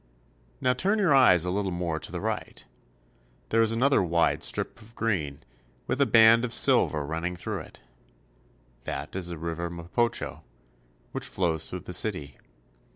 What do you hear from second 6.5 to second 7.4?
silver run ning